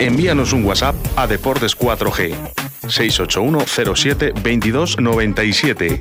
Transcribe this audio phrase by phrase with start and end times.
[0.00, 2.34] envíanos un WhatsApp a Deportes 4G
[2.88, 6.00] 681 07 22 97.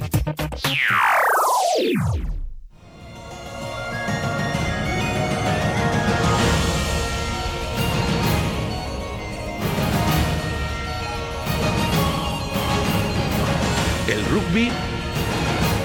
[14.07, 14.71] El rugby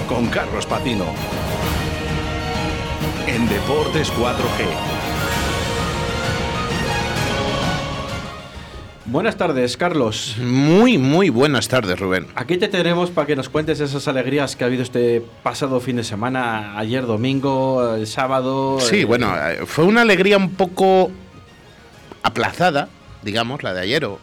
[0.07, 1.05] con Carlos Patino.
[3.27, 5.04] En Deportes 4G.
[9.15, 10.35] Buenas tardes, Carlos.
[10.41, 12.27] Muy, muy buenas tardes, Rubén.
[12.35, 15.95] Aquí te tenemos para que nos cuentes esas alegrías que ha habido este pasado fin
[15.95, 18.77] de semana, ayer domingo, el sábado.
[18.81, 21.11] Sí, bueno, eh, fue una alegría un poco
[22.23, 22.89] aplazada,
[23.21, 24.19] digamos, la de ayer, o,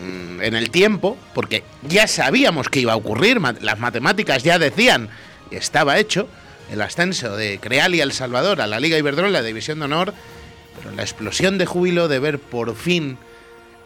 [0.00, 5.08] mm, en el tiempo, porque ya sabíamos que iba a ocurrir, las matemáticas ya decían,
[5.50, 6.28] estaba hecho,
[6.70, 10.14] el ascenso de Creal y El Salvador a la Liga Iberdrola, la División de Honor,
[10.78, 13.18] pero la explosión de júbilo de ver por fin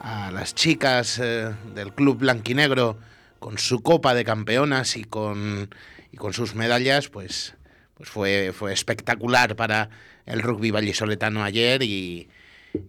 [0.00, 2.98] a las chicas eh, del club blanquinegro
[3.38, 5.68] con su copa de campeonas y con,
[6.10, 7.54] y con sus medallas, pues,
[7.95, 9.90] pues fue, fue espectacular para
[10.26, 12.29] el rugby vallisoletano ayer y,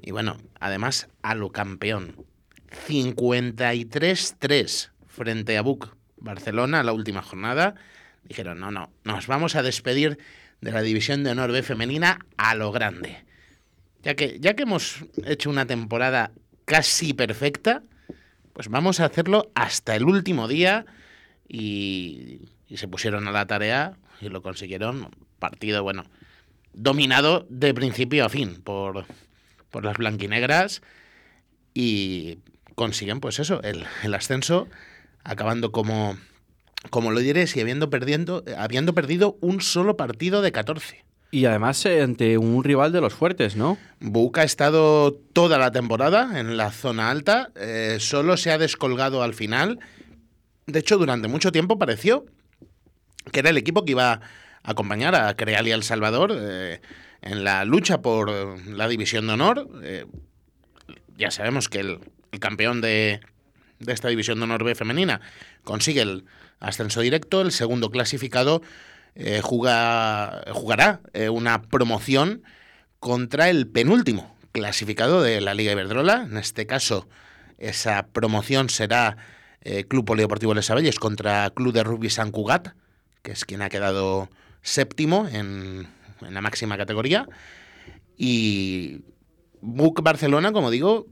[0.02, 2.26] y bueno, además a lo campeón.
[2.88, 7.76] 53-3 frente a Buc Barcelona la última jornada.
[8.24, 10.18] Dijeron, no, no, nos vamos a despedir
[10.62, 13.26] de la División de Honor B femenina a lo grande.
[14.04, 16.32] Ya que, ya que hemos hecho una temporada
[16.72, 17.84] casi perfecta,
[18.54, 20.86] pues vamos a hacerlo hasta el último día
[21.46, 25.10] y, se pusieron a la tarea y lo consiguieron.
[25.38, 26.06] Partido, bueno,
[26.72, 29.04] dominado de principio a fin por,
[29.70, 30.82] por las blanquinegras
[31.74, 32.38] y
[32.76, 34.70] consiguen, pues eso, el, el ascenso,
[35.26, 36.16] acabando como,
[36.90, 41.04] como lo diréis y habiendo, perdiendo, habiendo perdido un solo partido de 14.
[41.32, 43.78] Y además eh, ante un rival de los fuertes, ¿no?
[44.02, 49.24] Buc ha estado toda la temporada en la zona alta, eh, solo se ha descolgado
[49.24, 49.80] al final.
[50.68, 52.26] De hecho, durante mucho tiempo pareció
[53.32, 54.22] que era el equipo que iba a
[54.64, 56.82] acompañar a Creal y El Salvador eh,
[57.22, 58.30] en la lucha por
[58.68, 59.70] la división de honor.
[61.18, 62.00] Ya sabemos que el,
[62.32, 63.22] el campeón de,
[63.80, 65.22] de esta división de honor B femenina
[65.64, 66.26] consigue el
[66.60, 68.62] ascenso directo, el segundo clasificado
[69.16, 72.44] eh, juga- jugará eh, una promoción
[73.00, 76.24] contra el penúltimo clasificado de la Liga Iberdrola.
[76.30, 77.08] En este caso,
[77.58, 79.18] esa promoción será
[79.62, 82.70] eh, Club Polideportivo Les Abelles contra Club de Rugby San Cugat,
[83.22, 84.30] que es quien ha quedado
[84.62, 85.88] séptimo en,
[86.22, 87.28] la máxima categoría.
[88.18, 89.02] Y
[89.62, 91.08] Buc Barcelona, como digo,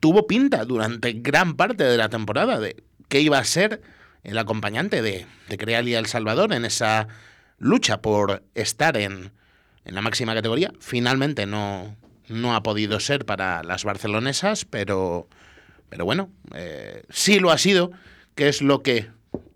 [0.00, 2.76] tuvo pinta durante gran parte de la temporada de
[3.08, 3.82] que iba a ser
[4.22, 7.08] el acompañante de, de Creal y El Salvador en esa
[7.60, 9.30] lucha por estar en,
[9.84, 10.72] en la máxima categoría.
[10.80, 11.96] Finalmente no,
[12.28, 15.28] no ha podido ser para las barcelonesas, pero,
[15.88, 17.92] pero bueno, eh, sí lo ha sido,
[18.34, 19.10] que es lo que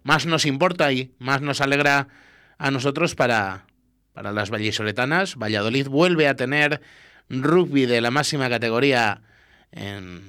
[0.04, 2.08] más nos importa y más nos alegra
[2.58, 3.66] a nosotros para,
[4.12, 5.36] para las vallisoletanas.
[5.36, 6.82] Valladolid vuelve a tener
[7.30, 9.22] rugby de la máxima categoría
[9.72, 10.22] en,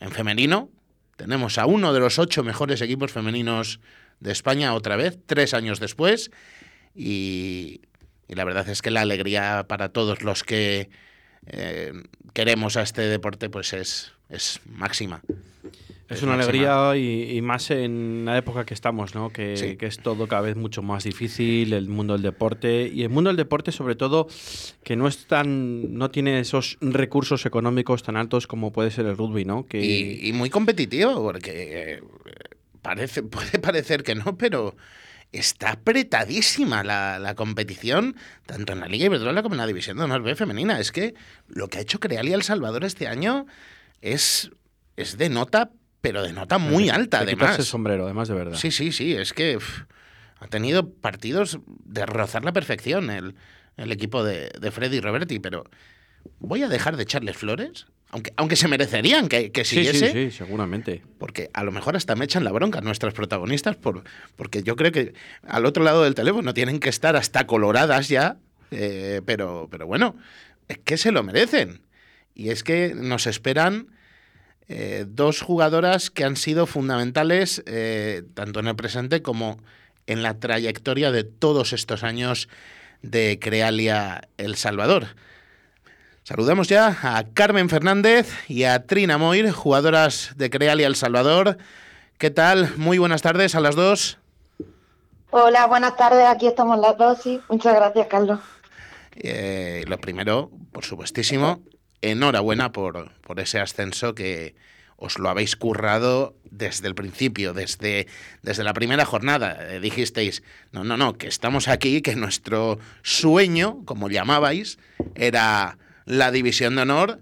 [0.00, 0.68] en femenino.
[1.16, 3.78] Tenemos a uno de los ocho mejores equipos femeninos
[4.18, 6.30] de España otra vez, tres años después.
[6.94, 7.80] Y,
[8.28, 10.90] y la verdad es que la alegría para todos los que
[11.46, 11.92] eh,
[12.34, 15.22] queremos a este deporte pues es, es máxima.
[16.08, 16.50] Es una máxima.
[16.50, 19.30] alegría y, y más en la época que estamos, ¿no?
[19.32, 19.76] Que, Sí.
[19.76, 22.90] que es todo cada vez mucho más difícil, el mundo del deporte.
[22.92, 24.26] Y el mundo del deporte, sobre todo,
[24.82, 29.16] que no es tan, no tiene esos recursos económicos tan altos como puede ser el
[29.16, 29.66] rugby, ¿no?
[29.66, 31.52] Que Y, y muy competitivo, porque
[31.98, 32.02] eh,
[32.82, 34.74] parece, puede parecer que no, pero
[35.32, 40.04] está apretadísima la, la competición, tanto en la Liga Iberdrola como en la División de
[40.04, 40.80] Honor B femenina.
[40.80, 41.14] Es que
[41.48, 43.46] lo que ha hecho Creal y El Salvador este año
[44.00, 44.50] es,
[44.96, 45.70] es de nota,
[46.00, 47.66] pero de nota muy alta, de quitarse el además.
[47.66, 48.56] sombrero, además de verdad.
[48.56, 49.58] Sí, sí, sí, es que
[50.40, 53.34] ha tenido partidos de rozar la perfección el,
[53.76, 55.64] el equipo de, de Freddy Roberti, pero
[56.38, 60.12] voy a dejar de echarles flores, aunque, aunque se merecerían que, que sí, sí, siguiese,
[60.12, 61.02] sí, seguramente.
[61.18, 64.02] porque a lo mejor hasta me echan la bronca nuestras protagonistas, por,
[64.36, 65.14] porque yo creo que
[65.46, 68.36] al otro lado del teléfono tienen que estar hasta coloradas ya,
[68.72, 70.16] eh, pero, pero bueno,
[70.68, 71.82] es que se lo merecen.
[72.34, 73.88] Y es que nos esperan
[74.68, 79.60] eh, dos jugadoras que han sido fundamentales eh, tanto en el presente como
[80.06, 82.48] en la trayectoria de todos estos años
[83.02, 85.08] de Crealia El Salvador.
[86.30, 91.58] Saludamos ya a Carmen Fernández y a Trina Moir, jugadoras de Crealia El Salvador.
[92.18, 92.72] ¿Qué tal?
[92.76, 94.16] Muy buenas tardes a las dos.
[95.30, 96.24] Hola, buenas tardes.
[96.28, 97.18] Aquí estamos las dos.
[97.20, 97.40] Sí.
[97.48, 98.38] Muchas gracias, Carlos.
[99.16, 101.62] Eh, lo primero, por supuestísimo,
[102.00, 104.54] enhorabuena por, por ese ascenso que
[104.98, 108.06] os lo habéis currado desde el principio, desde,
[108.42, 109.74] desde la primera jornada.
[109.74, 114.78] Eh, dijisteis, no, no, no, que estamos aquí, que nuestro sueño, como llamabais,
[115.16, 117.20] era la división de honor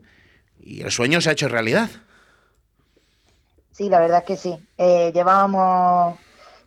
[0.61, 1.91] y el sueño se ha hecho realidad.
[3.73, 4.59] Sí, la verdad es que sí.
[4.77, 6.19] Eh, llevábamos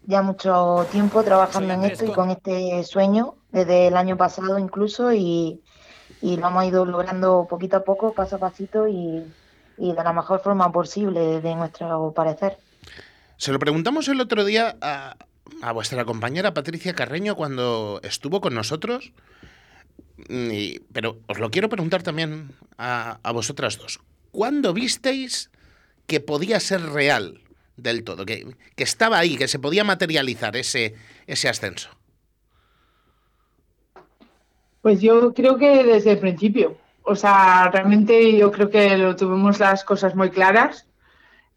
[0.03, 5.11] ya mucho tiempo trabajando en esto y con este sueño, desde el año pasado incluso,
[5.13, 5.61] y,
[6.21, 9.23] y lo hemos ido logrando poquito a poco, paso a pasito y,
[9.77, 12.57] y de la mejor forma posible, de nuestro parecer.
[13.37, 15.17] Se lo preguntamos el otro día a,
[15.61, 19.11] a vuestra compañera Patricia Carreño cuando estuvo con nosotros,
[20.91, 23.99] pero os lo quiero preguntar también a, a vosotras dos.
[24.31, 25.51] ¿Cuándo visteis
[26.07, 27.41] que podía ser real
[27.77, 28.45] del todo, que,
[28.75, 30.95] que, estaba ahí, que se podía materializar ese,
[31.27, 31.89] ese ascenso?
[34.81, 36.77] Pues yo creo que desde el principio.
[37.03, 40.87] O sea, realmente yo creo que lo tuvimos las cosas muy claras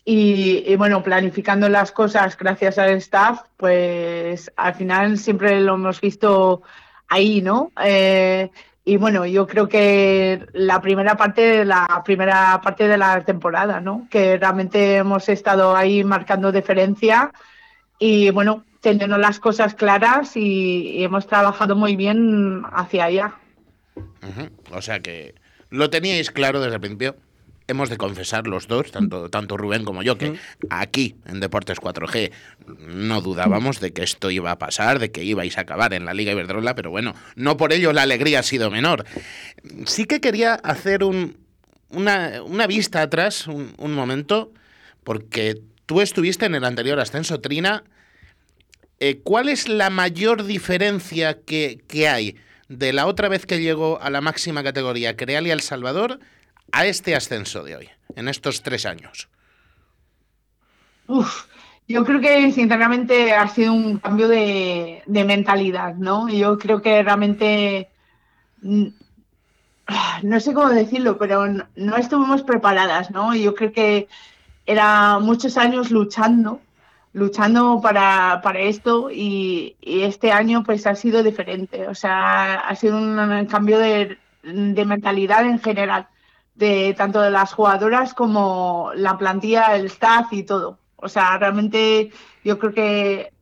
[0.05, 6.63] y, bueno, planificando las cosas gracias al staff, pues al final siempre lo hemos visto
[7.15, 7.71] ahí, ¿no?
[7.83, 8.51] Eh,
[8.85, 14.07] y bueno, yo creo que la primera parte, la primera parte de la temporada, ¿no?
[14.11, 17.33] Que realmente hemos estado ahí marcando diferencia
[17.99, 23.35] y bueno, teniendo las cosas claras y, hemos trabajado muy bien hacia allá.
[24.71, 25.35] O sea que
[25.71, 27.17] lo teníais claro desde el principio.
[27.67, 30.67] Hemos de confesar los dos, tanto, tanto Rubén como yo, que uh -huh.
[30.71, 32.31] aquí en Deportes 4G
[32.79, 36.13] no dudábamos de que esto iba a pasar, de que ibais a acabar en la
[36.13, 39.07] Liga Iberdrola, pero bueno, no por ello la alegría ha sido menor.
[39.87, 41.39] Sí que quería hacer un,
[41.89, 44.53] una, una, vista atrás, un, un momento,
[45.03, 47.85] porque tú estuviste en el anterior ascenso, Trina.
[49.01, 52.37] Eh, ¿Cuál es la mayor diferencia que, que, hay
[52.69, 56.21] de la otra vez que llegó a la máxima categoría Creal y El Salvador
[56.73, 59.29] a este ascenso de hoy, en estos tres años?
[61.07, 61.45] Uf,
[61.87, 66.29] yo creo que sinceramente ha sido un cambio de, de mentalidad, ¿no?
[66.29, 67.91] Yo creo que realmente
[68.63, 68.87] mm,
[70.23, 73.35] no sé cómo decirlo, pero no, estuvimos preparadas, ¿no?
[73.35, 74.09] Yo creo que
[74.67, 76.61] era muchos años luchando
[77.13, 82.75] luchando para, para esto y, y, este año pues ha sido diferente, o sea, ha
[82.75, 86.09] sido un, un cambio de, de, mentalidad en general,
[86.55, 90.79] de tanto de las jugadoras como la plantilla, el staff y todo.
[90.97, 92.11] O sea, realmente
[92.45, 93.33] yo creo que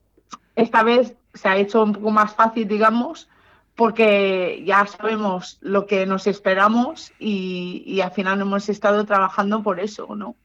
[0.56, 3.29] esta vez se ha hecho un poco más fácil, digamos,
[3.75, 9.81] porque ya sabemos lo que nos esperamos y, y al final hemos estado trabajando por
[9.81, 10.37] eso, ¿no?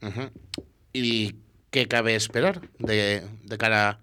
[0.00, 0.30] Uh -huh.
[0.92, 1.36] ¿Y
[1.70, 4.00] qué cabe esperar de, de, cara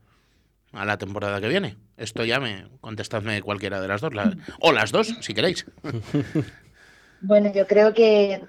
[0.71, 1.77] a la temporada que viene?
[1.98, 5.66] Esto ya me contestadme cualquiera de las dos, la, o las dos, si queréis.
[7.21, 8.42] Bueno, yo creo que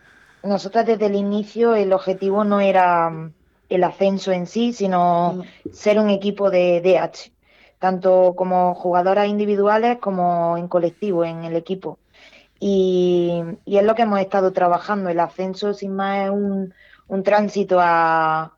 [0.43, 3.11] nosotras desde el inicio el objetivo no era
[3.69, 7.33] el ascenso en sí, sino ser un equipo de DH,
[7.79, 11.99] tanto como jugadoras individuales como en colectivo, en el equipo.
[12.61, 15.11] Y, y es lo que hemos estado trabajando.
[15.11, 16.75] El ascenso, sin más, es un,
[17.09, 18.55] un tránsito a,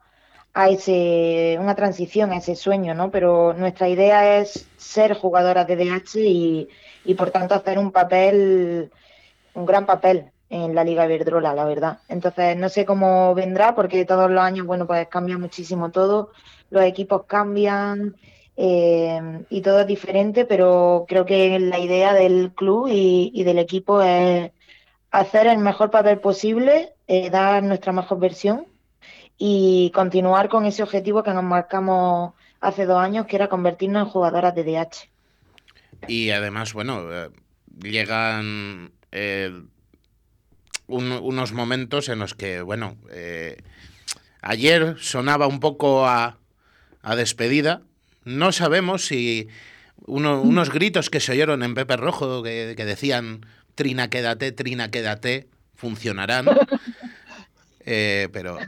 [0.55, 3.11] a ese, una transición a ese sueño, ¿no?
[3.11, 6.69] Pero nuestra idea es ser jugadoras de DH y,
[7.05, 8.91] y por tanto hacer un papel,
[9.55, 11.99] un gran papel en la Liga Iberdrola, la verdad.
[12.09, 16.31] Entonces, no sé cómo vendrá, porque todos los años, bueno, pues cambia muchísimo todo,
[16.71, 18.17] los equipos cambian
[18.57, 24.03] eh, y todo es diferente, pero creo que la idea del club y, del equipo
[24.03, 24.51] es
[25.11, 28.67] hacer el mejor papel posible, eh, dar nuestra mejor versión
[29.39, 34.11] y continuar con ese objetivo que nos marcamos hace dos años, que era convertirnos en
[34.11, 35.09] jugadoras de DH.
[36.09, 37.31] Y además, bueno, eh,
[37.83, 39.53] llegan eh,
[40.87, 43.59] un, unos momentos en los que, bueno, eh,
[44.41, 46.39] ayer sonaba un poco a,
[47.03, 47.83] a despedida.
[48.25, 49.49] No sabemos si
[50.07, 54.91] uno, unos gritos que se oyeron en Pepe Rojo que, que decían Trina, quédate, Trina,
[54.91, 56.47] quédate, funcionarán.
[57.85, 58.59] Eh, pero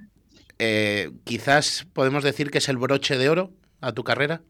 [0.58, 4.42] eh, quizás podemos decir que es el broche de oro a tu carrera.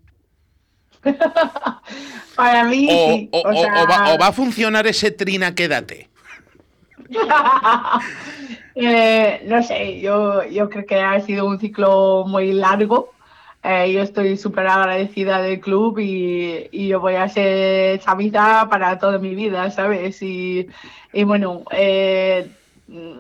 [2.37, 2.89] Para mí.
[2.91, 3.29] O, sí.
[3.33, 3.83] o, o, sea...
[3.83, 6.09] o, va, o, va, a funcionar ese Trina, quédate.
[8.75, 13.11] eh, no sé, yo, yo creo que ha sido un ciclo muy largo.
[13.63, 18.99] Eh, yo estoy súper agradecida del club y, y, yo voy a ser chamita para
[18.99, 20.21] toda mi vida, ¿sabes?
[20.21, 20.69] Y,
[21.15, 22.51] y bueno, eh,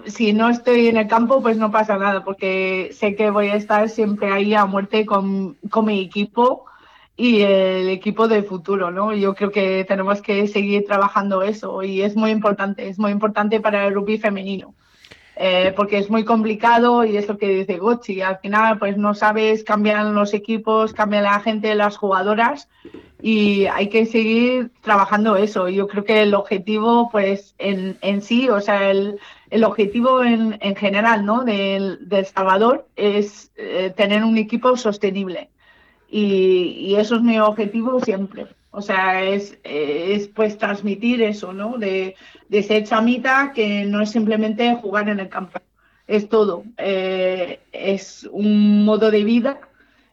[0.06, 3.54] si no estoy en el campo, pues no pasa nada, porque sé que voy a
[3.54, 6.66] estar siempre ahí a muerte con, con mi equipo
[7.16, 9.12] y el equipo de futuro, ¿no?
[9.14, 13.60] Yo creo que tenemos que seguir trabajando eso y es muy importante, es muy importante
[13.60, 14.74] para el rugby femenino.
[15.36, 19.14] Eh, porque es muy complicado y es lo que dice Gochi, al final pues no
[19.14, 22.68] sabes, cambian los equipos, cambia la gente, las jugadoras
[23.20, 25.68] y hay que seguir trabajando eso.
[25.68, 29.18] Yo creo que el objetivo pues en, en sí, o sea, el,
[29.50, 31.42] el objetivo en, en, general ¿no?
[31.42, 35.50] del, del Salvador es eh, tener un equipo sostenible
[36.16, 38.46] y, y eso es mi objetivo siempre.
[38.70, 41.76] O sea, es, es pues transmitir eso, ¿no?
[41.76, 42.14] De,
[42.48, 45.60] de ser chamita que no es simplemente jugar en el campo,
[46.06, 46.62] es todo.
[46.78, 49.58] Eh, es un modo de vida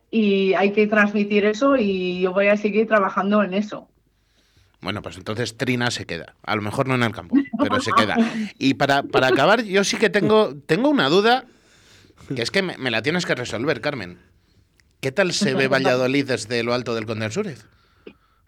[0.10, 3.88] y hay que transmitir eso y yo voy a seguir trabajando en eso.
[4.82, 6.34] Bueno, pues entonces Trina se queda.
[6.42, 8.16] A lo mejor no en el campo, pero se queda.
[8.58, 11.46] Y para, para acabar, yo sí que tengo, tengo una duda,
[12.36, 14.31] que es que me, me la tienes que resolver, Carmen.
[15.02, 17.66] ¿Qué tal se ve Valladolid desde lo alto del Condensúrez?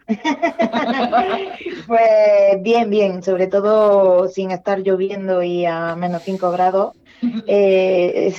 [1.88, 6.94] pues bien, bien, sobre todo sin estar lloviendo y a menos 5 grados.
[7.48, 8.34] Eh,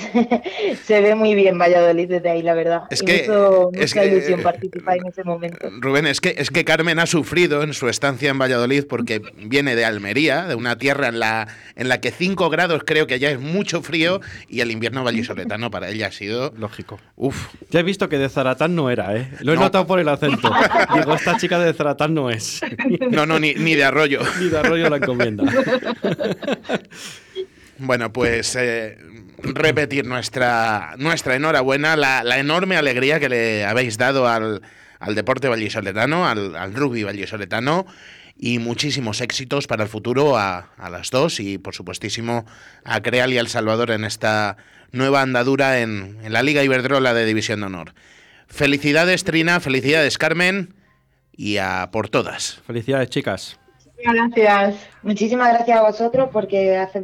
[0.85, 2.83] se ve muy bien Valladolid desde ahí, la verdad.
[2.89, 5.69] Es que, hizo mucha es que, ilusión participar en ese momento.
[5.79, 9.75] Rubén, es que, es que Carmen ha sufrido en su estancia en Valladolid porque viene
[9.75, 13.29] de Almería, de una tierra en la, en la que 5 grados creo que ya
[13.29, 16.53] es mucho frío y el invierno vallisoletano para ella ha sido...
[16.57, 16.99] Lógico.
[17.15, 17.53] Uf.
[17.71, 19.29] Ya he visto que de Zaratán no era, ¿eh?
[19.41, 19.61] Lo he no.
[19.61, 20.51] notado por el acento.
[20.95, 22.61] Digo, esta chica de Zaratán no es.
[23.11, 24.21] No, no, ni, ni de arroyo.
[24.39, 25.43] Ni de arroyo la encomienda.
[27.77, 28.97] Bueno, pues eh,
[29.37, 34.61] repetir nuestra, nuestra enhorabuena, la, enorme alegría que le habéis dado al,
[34.99, 37.85] al deporte vallisoletano, al, al, rugby vallisoletano,
[38.37, 42.45] y muchísimos éxitos para el futuro a, a, las dos y, por supuestísimo,
[42.83, 44.57] a Creal y a El Salvador en esta
[44.91, 47.93] nueva andadura en, en la Liga Iberdrola de División de Honor.
[48.47, 50.73] Felicidades, Trina, felicidades, Carmen,
[51.35, 52.61] y a por todas.
[52.65, 53.59] Felicidades, chicas.
[54.05, 54.75] Gracias.
[55.01, 57.01] Muchísimas gracias a vosotros porque hace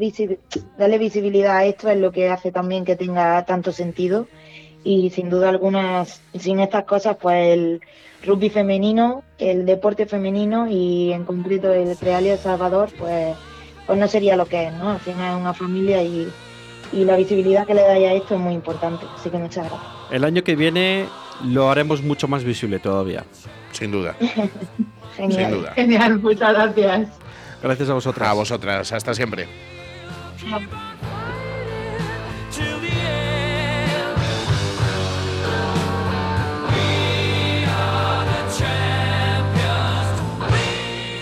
[0.77, 4.27] darle visibilidad a esto es lo que hace también que tenga tanto sentido
[4.83, 7.81] y sin duda alguna sin estas cosas pues el
[8.23, 13.35] rugby femenino, el deporte femenino y en concreto el Real El Salvador pues,
[13.87, 14.91] pues no sería lo que es, ¿no?
[14.91, 16.27] Al final es una familia y,
[16.93, 19.91] y la visibilidad que le dais a esto es muy importante, así que muchas gracias.
[20.11, 21.07] El año que viene
[21.45, 23.25] lo haremos mucho más visible todavía.
[23.81, 24.13] Sin duda.
[25.17, 25.41] Genial.
[25.41, 25.73] Sin duda.
[25.73, 27.09] Genial, muchas gracias.
[27.63, 28.29] Gracias a vosotras.
[28.29, 29.47] A vosotras, hasta siempre.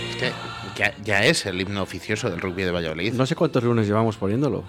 [0.09, 0.33] Es que
[0.75, 3.13] ya, ya, es el himno oficioso del rugby de Valladolid.
[3.13, 4.65] No sé cuántos lunes llevamos poniéndolo.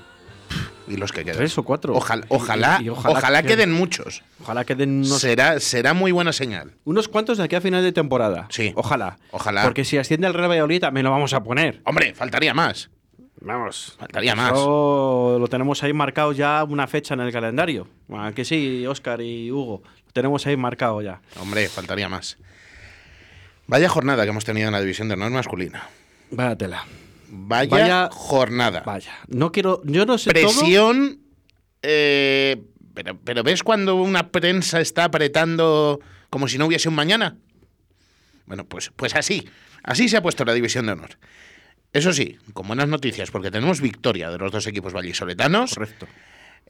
[0.91, 1.37] Y los que quedan.
[1.39, 1.95] Tres o cuatro.
[1.95, 4.23] Ojalá, ojalá, y, y ojalá, ojalá queden, queden muchos.
[4.43, 5.19] Ojalá queden unos.
[5.21, 6.73] Será, será muy buena señal.
[6.85, 8.47] Unos cuantos de aquí a final de temporada.
[8.51, 8.73] Sí.
[8.75, 9.19] Ojalá.
[9.31, 9.63] Ojalá.
[9.63, 11.81] Porque si asciende el Real Valladolid también lo vamos a poner.
[11.85, 12.91] Hombre, faltaría más.
[13.41, 13.97] Vamos.
[13.99, 14.53] Faltaría más.
[14.53, 17.89] Lo tenemos ahí marcado ya una fecha en el calendario.
[18.07, 19.83] Bueno, que sí, Oscar y Hugo.
[20.07, 21.21] Lo tenemos ahí marcado ya.
[21.41, 22.37] Hombre, faltaría más.
[23.67, 25.89] Vaya jornada que hemos tenido en la división de honor masculina.
[26.31, 26.85] Vaya tela.
[27.33, 28.83] Vaya, vaya, jornada.
[28.85, 29.13] Vaya.
[29.29, 29.81] No quiero.
[29.85, 30.31] Yo no sé.
[30.31, 31.09] Presión.
[31.09, 31.21] Todo.
[31.83, 37.37] Eh, pero, pero ¿ves cuando una prensa está apretando como si no hubiese un mañana?
[38.47, 39.49] Bueno, pues, pues así.
[39.83, 41.19] Así se ha puesto la división de honor.
[41.93, 45.75] Eso sí, con buenas noticias, porque tenemos victoria de los dos equipos vallisoletanos.
[45.75, 46.07] Correcto.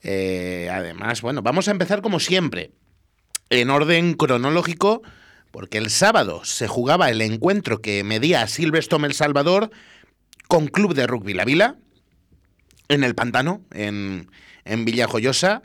[0.03, 2.71] Eh, además, bueno, vamos a empezar como siempre,
[3.49, 5.01] en orden cronológico,
[5.51, 9.71] porque el sábado se jugaba el encuentro que medía a Silverstone El Salvador
[10.51, 11.77] con Club de Rugby La Vila,
[12.89, 14.29] en el Pantano, en,
[14.65, 15.63] en Villajoyosa,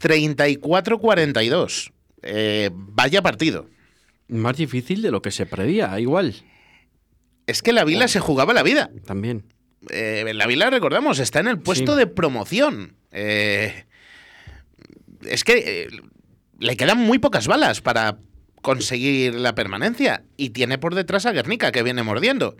[0.00, 1.92] 34-42.
[2.22, 3.68] Eh, vaya partido.
[4.26, 6.34] Más difícil de lo que se prevía, igual.
[7.46, 8.08] Es que la Vila oh.
[8.08, 8.90] se jugaba la vida.
[9.06, 9.44] También.
[9.90, 11.98] Eh, la Vila, recordamos, está en el puesto sí.
[12.00, 12.96] de promoción.
[13.12, 13.84] Eh,
[15.22, 15.88] es que eh,
[16.58, 18.18] le quedan muy pocas balas para
[18.60, 20.24] conseguir la permanencia.
[20.36, 22.56] Y tiene por detrás a Guernica, que viene mordiendo.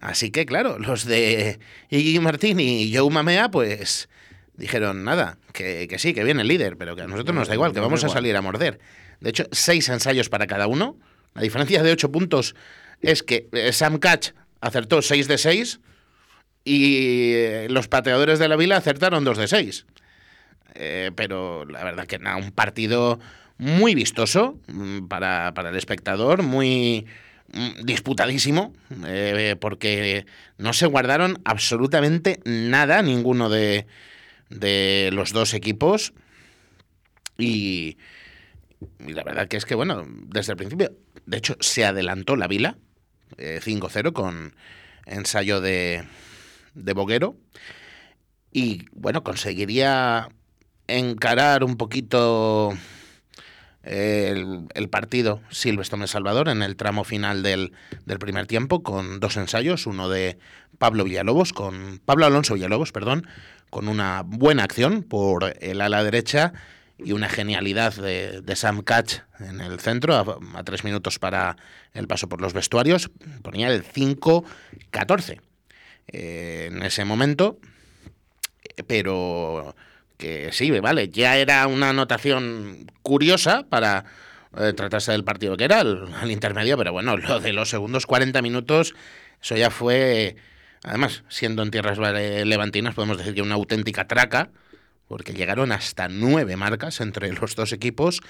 [0.00, 1.58] Así que, claro, los de
[1.90, 4.08] Iggy Martín y Joe Mamea, pues
[4.54, 7.54] dijeron, nada, que, que, sí, que viene el líder, pero que a nosotros nos da
[7.54, 8.80] igual, que vamos a salir a morder.
[9.20, 10.96] De hecho, seis ensayos para cada uno.
[11.34, 12.54] La diferencia de ocho puntos
[13.00, 14.30] es que Sam Catch
[14.60, 15.80] acertó 6 de 6
[16.64, 19.86] y los pateadores de la Vila acertaron 2 de 6.
[20.74, 23.18] Eh, pero la verdad que nada, un partido
[23.58, 24.58] muy vistoso
[25.08, 27.06] para, para el espectador, muy
[27.82, 28.72] disputadísimo,
[29.06, 30.26] eh, porque
[30.58, 33.86] no se guardaron absolutamente nada ninguno de,
[34.50, 36.12] de los dos equipos
[37.38, 37.96] y,
[39.06, 40.92] y la verdad que es que, bueno, desde el principio,
[41.26, 42.76] de hecho, se adelantó la Vila,
[43.36, 44.54] 5-0 eh, con
[45.06, 46.04] ensayo de,
[46.74, 47.36] de Boguero.
[48.52, 50.28] Y bueno, conseguiría
[50.88, 52.76] encarar un poquito
[53.82, 57.72] el, el, partido Silvestre Salvador en el tramo final del,
[58.04, 60.38] del, primer tiempo con dos ensayos, uno de
[60.78, 63.26] Pablo Villalobos, con Pablo Alonso Villalobos, perdón,
[63.70, 66.52] con una buena acción por el ala derecha
[66.98, 71.56] y una genialidad de, de Sam Catch en el centro, a, tres minutos para
[71.94, 73.10] el paso por los vestuarios,
[73.42, 75.40] ponía el 5-14
[76.08, 77.58] eh, en ese momento,
[78.86, 79.74] pero
[80.20, 84.04] que sí, vale, ya era una anotación curiosa para
[84.56, 88.40] eh, tratarse del partido que era, el, intermedio, pero bueno, lo de los segundos 40
[88.42, 88.94] minutos,
[89.42, 90.36] eso ya fue,
[90.84, 94.50] además, siendo en tierras levantinas, podemos decir que una auténtica traca,
[95.08, 98.20] porque llegaron hasta nueve marcas entre los dos equipos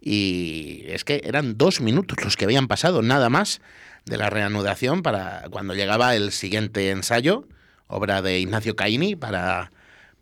[0.00, 3.60] y es que eran dos minutos los que habían pasado, nada más,
[4.04, 7.46] de la reanudación para cuando llegaba el siguiente ensayo,
[7.86, 9.70] obra de Ignacio Caini para,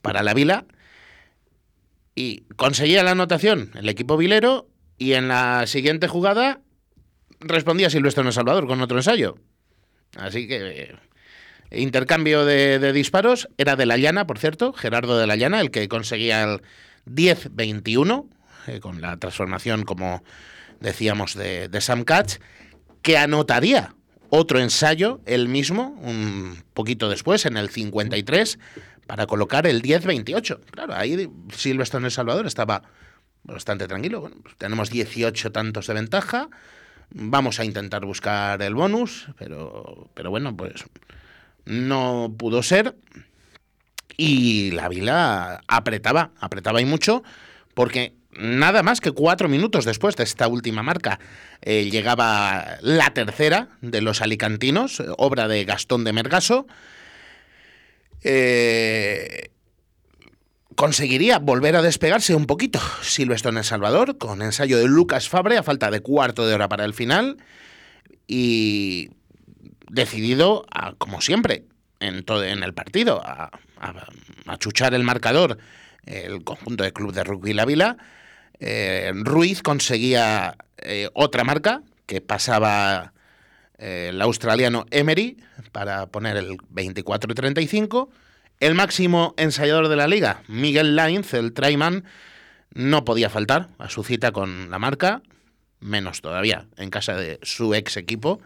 [0.03, 0.67] para la Vila.
[2.15, 6.61] Y conseguía la anotación el equipo vilero y en la siguiente jugada
[7.41, 9.37] respondía Silvestre en Salvador con otro ensayo.
[10.17, 10.95] Así que
[11.75, 15.89] Intercambio de, disparos era de la Llana, por cierto, Gerardo de la Llana, el que
[15.89, 16.63] conseguía el
[17.07, 18.29] 10-21,
[18.67, 20.23] eh, con la transformación, como
[20.81, 22.41] decíamos, de, Sam Katz,
[23.01, 23.95] que anotaría
[24.29, 28.59] otro ensayo, el mismo, un poquito después, en el 53,
[29.07, 30.61] para colocar el 10-28.
[30.71, 32.83] Claro, ahí Silvestre en El Salvador estaba
[33.43, 34.21] bastante tranquilo.
[34.21, 36.49] Bueno, pues tenemos 18 tantos de ventaja.
[37.11, 40.85] Vamos a intentar buscar el bonus, pero, pero bueno, pues
[41.65, 42.97] no pudo ser
[44.17, 47.23] y la Vila apretaba, apretaba y mucho,
[47.75, 51.19] porque nada más que cuatro minutos después de esta última marca
[51.61, 56.67] eh, llegaba la tercera de los alicantinos, obra de Gastón de Mergaso.
[58.23, 59.51] Eh,
[60.77, 65.59] conseguiría volver a despegarse un poquito Silvestre en El Salvador, con ensayo de Lucas Fabre
[65.59, 67.39] a falta de cuarto de hora para el final.
[68.27, 69.11] Y
[69.91, 70.65] decidido,
[70.99, 71.65] como siempre,
[72.01, 75.59] en, todo, en el partido, a, a, chuchar el marcador
[76.05, 77.97] el conjunto de club de rugby La Vila.
[78.59, 83.12] Eh, Ruiz conseguía eh, otra marca que pasaba
[83.83, 85.39] el australiano Emery
[85.73, 88.11] para poner el 24 y 35.
[88.61, 92.05] El máximo ensayador de la liga, Miguel Lainz, el Traiman,
[92.73, 95.23] no podía faltar a su cita con la marca,
[95.81, 98.41] menos todavía en casa de su ex equipo,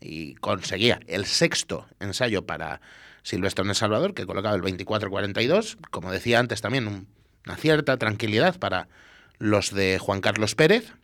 [0.00, 2.80] y conseguía el sexto ensayo para
[3.22, 5.76] Silvestre en El Salvador, que colocaba el 24-42.
[5.90, 7.06] Como decía antes, también
[7.44, 8.88] una cierta tranquilidad para
[9.38, 10.94] los de Juan Carlos Pérez,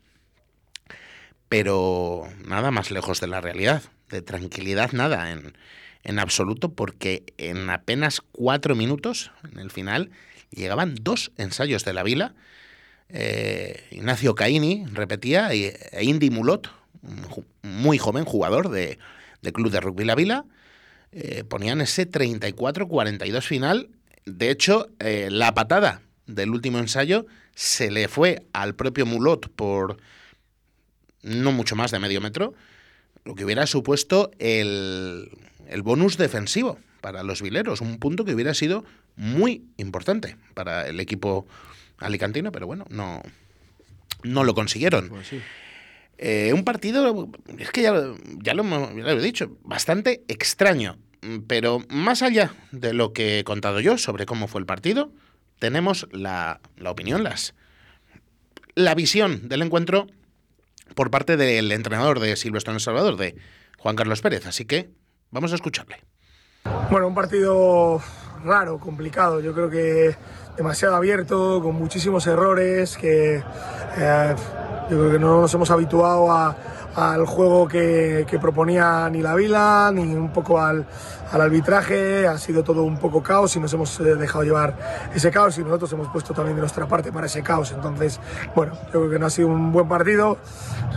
[1.49, 3.83] pero nada más lejos de la realidad.
[4.09, 5.57] De tranquilidad, nada en,
[6.05, 10.11] en absoluto, porque en apenas cuatro minutos, en el final,
[10.51, 12.35] llegaban dos ensayos de la vila.
[13.09, 16.71] Eh, Ignacio Caini repetía, e Indy Mulot,
[17.63, 18.99] muy joven jugador de,
[19.53, 20.45] Club de Rugby La Vila,
[21.13, 23.91] eh, ponían ese 34-42 final.
[24.25, 29.99] De hecho, eh, la patada del último ensayo se le fue al propio Mulot por
[31.27, 32.55] no mucho más de medio metro,
[33.25, 35.31] lo que hubiera supuesto el,
[35.69, 38.85] el bonus defensivo para los vileros, un punto que hubiera sido
[39.17, 41.47] muy importante para el equipo
[41.99, 43.23] alicantino, pero bueno, no,
[44.23, 45.09] no lo consiguieron.
[45.09, 45.33] Pues
[46.19, 47.95] eh, un partido, es que ya,
[48.43, 50.99] ya, lo, he dicho, bastante extraño.
[51.49, 55.11] Pero más allá de lo que he contado yo sobre cómo fue el partido,
[55.59, 57.55] tenemos la, la opinión, las,
[58.75, 60.07] la visión del encuentro
[60.95, 63.37] por parte del entrenador de Silvestre Salvador, de
[63.79, 64.47] Juan Carlos Pérez.
[64.47, 64.91] Así que
[65.31, 65.97] vamos a escucharle.
[66.91, 68.01] Bueno, un partido
[68.45, 69.41] raro, complicado.
[69.41, 70.17] Yo creo que
[70.57, 74.35] demasiado abierto, con muchísimos errores, que eh,
[74.91, 76.33] yo creo que no nos hemos habituado
[76.97, 80.87] al juego que, que, proponía ni la Vila, ni un poco al,
[81.33, 84.77] al arbitraje, ha sido todo un poco caos y nos hemos eh, dejado llevar
[85.15, 87.73] ese caos y nosotros hemos puesto también de nuestra parte para ese caos.
[87.73, 88.21] Entonces,
[88.55, 90.39] bueno, yo creo que no ha sido un buen partido,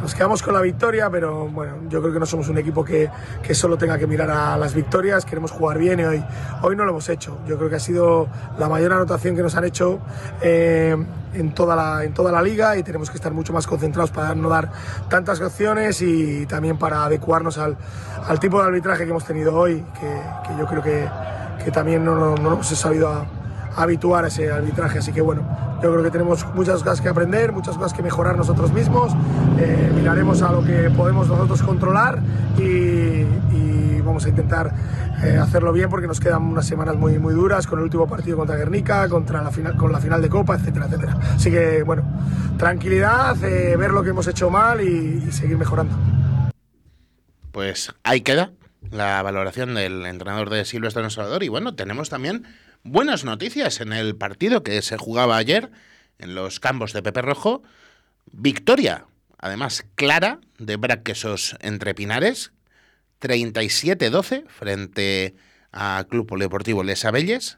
[0.01, 3.09] nos quedamos con la victoria, pero bueno, yo creo que no somos un equipo que,
[3.41, 6.23] que solo tenga que mirar a las victorias, queremos jugar bien y hoy,
[6.61, 7.37] hoy no lo hemos hecho.
[7.47, 9.99] Yo creo que ha sido la mayor anotación que nos han hecho.
[10.41, 10.95] Eh,
[11.33, 14.33] en toda, la, en toda la liga y tenemos que estar mucho más concentrados para
[14.35, 14.71] no dar
[15.09, 17.77] tantas opciones y también para adecuarnos al,
[18.27, 21.07] al tipo de arbitraje que hemos tenido hoy, que, que yo creo que,
[21.63, 23.25] que también no, no, no, hemos sabido
[23.75, 24.99] habituar a ese arbitraje.
[24.99, 25.41] Así que bueno,
[25.81, 29.13] yo creo que tenemos muchas cosas que aprender, muchas cosas que mejorar nosotros mismos.
[29.59, 32.19] Eh, miraremos a lo que podemos nosotros controlar
[32.57, 33.25] y,
[33.99, 34.73] vamos a intentar
[35.23, 38.37] eh, hacerlo bien porque nos quedan unas semanas muy, muy duras con el último partido
[38.37, 41.15] contra Guernica, contra la final, con la final de Copa, etcétera, etcétera.
[41.35, 42.01] Así que bueno,
[42.57, 45.95] tranquilidad, eh, ver lo que hemos hecho mal y, y seguir mejorando.
[47.51, 48.51] Pues ahí queda
[48.91, 51.43] la valoración del entrenador de Silvestre Salvador.
[51.43, 52.45] Y bueno, tenemos también
[52.83, 55.69] buenas noticias en el partido que se jugaba ayer
[56.17, 57.63] en los campos de Pepe Rojo.
[58.31, 59.05] Victoria,
[59.37, 62.51] además clara, de Braquesos entre Pinares.
[63.21, 65.35] 37-12 frente
[65.71, 67.57] a Club Polideportivo Les Abelles.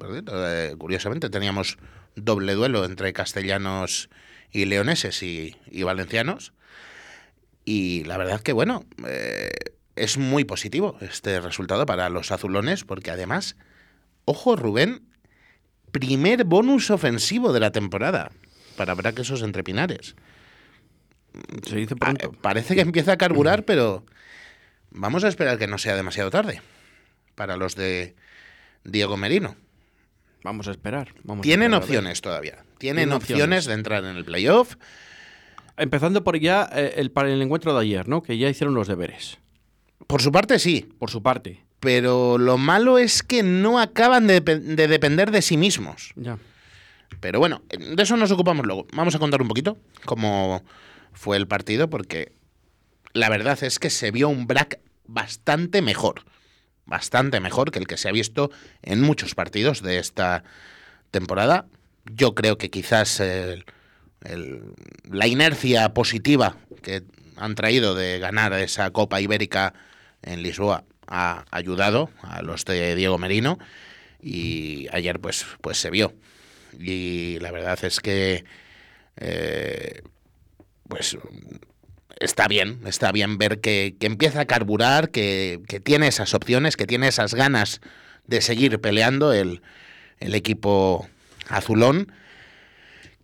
[0.00, 1.78] Eh, curiosamente teníamos
[2.14, 4.10] doble duelo entre castellanos
[4.52, 6.52] y leoneses y, valencianos.
[7.64, 9.50] Y la verdad que, bueno, eh,
[9.96, 13.56] es muy positivo este resultado para los azulones, porque además,
[14.24, 15.02] ojo Rubén,
[15.90, 18.30] primer bonus ofensivo de la temporada
[18.76, 20.14] para Braquesos entre Pinares.
[21.66, 22.32] Se dice pronto.
[22.32, 24.04] Parece que empieza a carburar, pero
[24.90, 26.62] vamos a esperar que no sea demasiado tarde
[27.34, 28.14] para los de
[28.84, 29.56] Diego Merino.
[30.42, 31.12] Vamos a esperar.
[31.42, 32.64] Tienen opciones todavía.
[32.78, 33.64] Tienen, opciones.
[33.64, 34.76] de entrar en el playoff.
[35.76, 38.22] Empezando por ya eh, el, para el encuentro de ayer, ¿no?
[38.22, 39.38] Que ya hicieron los deberes.
[40.06, 40.88] Por su parte, sí.
[40.98, 41.64] Por su parte.
[41.80, 46.12] Pero lo malo es que no acaban de, de depender de sí mismos.
[46.16, 46.38] Ya.
[47.20, 48.86] Pero bueno, de eso nos ocupamos luego.
[48.92, 50.62] Vamos a contar un poquito cómo
[51.12, 52.32] fue el partido, porque
[53.12, 56.24] la verdad es que se vio un Brack bastante mejor.
[56.84, 58.50] Bastante mejor que el que se ha visto
[58.82, 60.44] en muchos partidos de esta
[61.10, 61.66] temporada.
[62.04, 63.20] Yo creo que quizás
[65.10, 67.02] la inercia positiva que
[67.36, 69.74] han traído de ganar esa Copa Ibérica
[70.22, 73.58] en Lisboa ha ayudado a los de Diego Merino
[74.20, 76.14] y ayer pues, pues se vio.
[76.78, 78.44] Y la verdad es que
[79.16, 80.02] eh,
[80.88, 81.16] pues
[82.18, 87.08] está bien, está bien ver que, empieza a carburar, que, tiene esas opciones, que tiene
[87.08, 87.80] esas ganas
[88.26, 89.62] de seguir peleando el,
[90.18, 91.08] el equipo
[91.48, 92.12] azulón,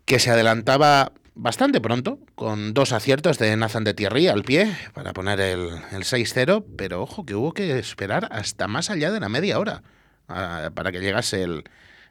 [0.04, 5.12] que se adelantaba bastante pronto, con dos aciertos de Nathan de Thierry al pie para
[5.12, 9.28] poner el, el 6-0, pero ojo que hubo que esperar hasta más allá de la
[9.28, 9.82] media hora
[10.28, 11.64] ah, para que llegase el,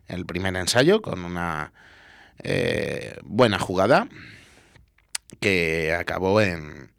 [0.07, 1.73] el, primer ensayo con una
[2.43, 4.07] eh, buena jugada
[5.39, 6.91] que acabó en,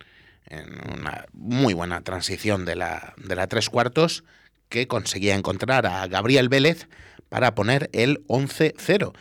[0.47, 4.25] en, una muy buena transición de la, de la tres cuartos
[4.69, 6.89] que conseguía encontrar a Gabriel Vélez
[7.29, 9.13] para poner el 11-0.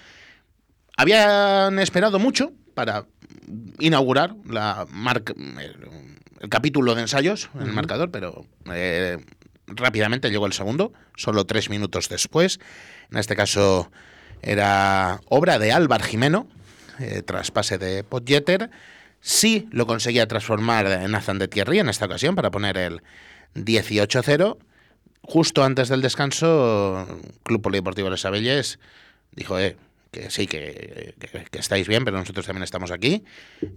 [0.97, 3.05] Habían esperado mucho para
[3.79, 9.17] inaugurar la marca, el, capítulo de ensayos en el marcador, pero eh,
[9.67, 12.59] rápidamente llegó el segundo, solo tres minutos después.
[13.11, 13.91] En este caso
[14.41, 16.47] era obra de Álvar Jimeno,
[16.99, 18.69] eh, traspase de Podjeter.
[19.19, 23.01] Sí lo conseguía transformar en Nathan de Thierry en esta ocasión para poner el
[23.55, 24.57] 18-0.
[25.21, 27.07] Justo antes del descanso,
[27.43, 28.79] Club Polideportivo de Sabelles
[29.33, 29.77] dijo, eh,
[30.11, 31.15] que sí, que,
[31.53, 33.23] estáis bien, pero nosotros también estamos aquí.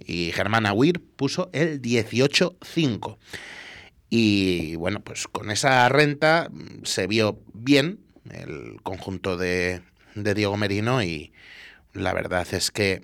[0.04, 3.16] Y Germán Aguirre puso el 18-5.
[4.10, 6.50] Y bueno, pues con esa renta
[6.82, 9.82] se vio bien el conjunto de,
[10.14, 11.32] de Diego Merino y
[11.92, 13.02] la verdad es que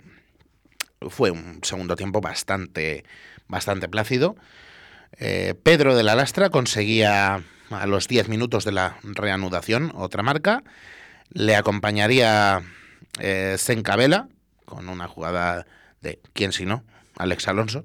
[1.09, 3.05] fue un segundo tiempo bastante,
[3.49, 4.37] bastante plácido.
[5.19, 10.62] Eh, Pedro de la Lastra conseguía a los 10 minutos de la reanudación otra marca.
[11.33, 12.62] Le acompañaría
[13.18, 13.57] eh,
[14.64, 15.66] con una jugada
[16.01, 16.85] de, ¿quién si no?
[17.16, 17.85] Alex Alonso,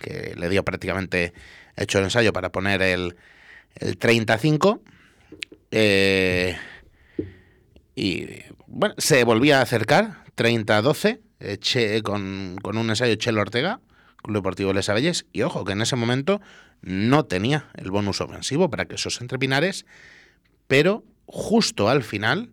[0.00, 1.34] que le dio prácticamente
[1.76, 3.16] hecho el ensayo para poner el,
[3.76, 4.82] el 35.
[5.70, 6.56] Eh,
[7.94, 8.26] y
[8.66, 13.80] bueno, se volvía a acercar, 30-12, con, con, un ensayo Chelo Ortega,
[14.16, 16.40] Club Deportivo Les Abelles, y ojo que en ese momento
[16.80, 19.86] no tenía el bonus ofensivo para que esos entrepinares,
[20.66, 22.50] pero justo al final,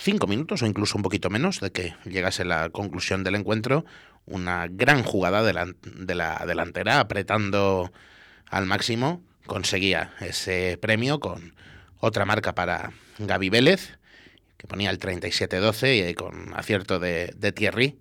[0.00, 3.84] cinco minutos o incluso un poquito menos de que llegase la conclusión del encuentro,
[4.26, 7.92] una gran jugada de la, de la delantera apretando
[8.46, 11.54] al máximo, conseguía ese premio con
[11.98, 13.98] otra marca para Gaby Vélez,
[14.56, 17.98] que ponía el 37-12 y con acierto de, de Thierry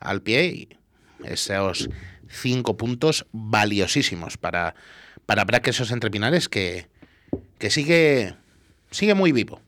[0.00, 0.68] al pie y
[1.24, 1.88] esos
[2.28, 4.74] cinco puntos valiosísimos para,
[5.26, 6.88] para esos Entrepinares que,
[7.58, 8.34] que sigue,
[8.90, 9.60] sigue muy vivo.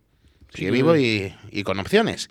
[0.54, 2.30] Sigue vivo y, con opciones.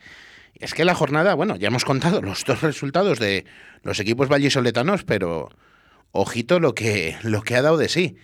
[0.55, 3.45] Es que la jornada, bueno, ya hemos contado los dos resultados de
[3.83, 5.49] los equipos vallisoletanos, pero
[6.12, 8.15] ojito lo que, lo que ha dado de sí.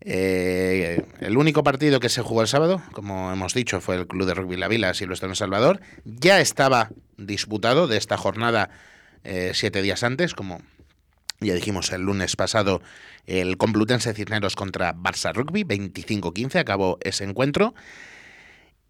[0.00, 4.26] Eh, el único partido que se jugó el sábado, como hemos dicho, fue el Club
[4.26, 5.80] de Rugby La Vila Silvestre en Salvador.
[6.04, 8.70] Ya estaba disputado de esta jornada
[9.24, 10.62] eh, siete días antes, como
[11.40, 12.82] ya dijimos el lunes pasado,
[13.26, 17.74] el Complutense Cisneros contra Barça Rugby, 25-15, acabó ese encuentro.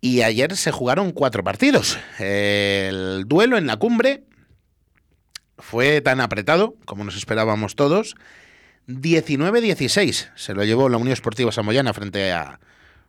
[0.00, 1.98] Y ayer se jugaron cuatro partidos.
[2.18, 4.24] El duelo en la cumbre
[5.58, 8.14] fue tan apretado como nos esperábamos todos.
[8.86, 12.60] 19-16 se lo llevó la Unión Esportiva Samoyana frente a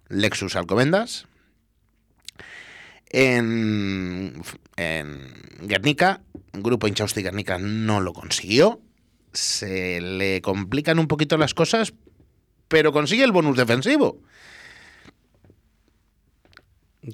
[0.09, 1.27] Lexus Alcobendas.
[3.11, 4.41] En,
[4.75, 6.21] en Guernica,
[6.53, 8.81] Grupo Inchausti Guernica no lo consiguió.
[9.31, 11.93] Se le complican un poquito las cosas,
[12.67, 14.21] pero consigue el bonus defensivo.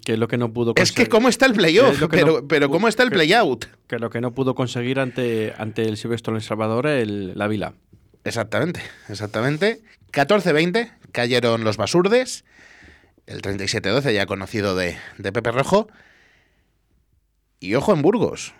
[0.03, 1.05] Que es lo que no pudo Es conseguir.
[1.05, 3.65] que cómo está el playoff, Es pero, no- pero cómo está el playout.
[3.87, 7.73] Que lo que no pudo conseguir ante, ante el Silvestre El Salvador, el, la Vila.
[8.23, 9.81] Exactamente, exactamente.
[10.11, 12.43] 14-20 cayeron los basurdes.
[13.27, 15.87] El 37-12 ya conocido de, de Pepe Rojo.
[17.59, 18.53] Y ojo en Burgos.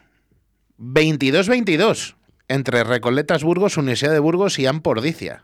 [0.80, 2.15] 22-22
[2.48, 5.43] entre Recoletas Burgos, Universidad de Burgos y Ampordicia.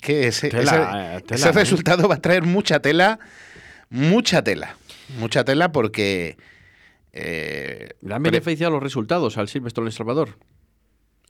[0.00, 1.52] Que ese, Tela, ese- eh, tela, ese ¿eh?
[1.52, 3.18] resultado va a traer mucha tela,
[3.90, 4.76] mucha tela.
[5.18, 6.36] Mucha tela porque...
[7.12, 10.38] eh, Le han beneficiado los resultados al Silvestre en El Salvador.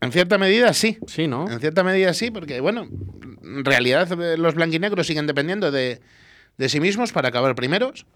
[0.00, 1.48] en cierta medida sí, Sí, ¿no?
[1.50, 2.88] En cierta medida sí, porque bueno,
[3.42, 6.00] en realidad eh, los blanquinegros siguen dependiendo de,
[6.58, 8.06] de sí mismos para acabar primeros.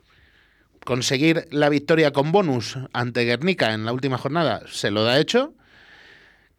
[0.84, 5.52] Conseguir la victoria con bonus ante Guernica en la última jornada se lo da hecho.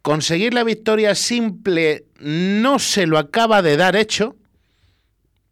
[0.00, 4.36] Conseguir la victoria simple no se lo acaba de dar hecho,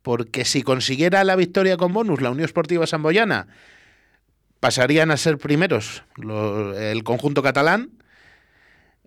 [0.02, 3.48] porque si consiguiera la victoria con bonus la Unión Esportiva Samboyana,
[4.60, 7.90] pasarían a ser primeros lo- el conjunto catalán.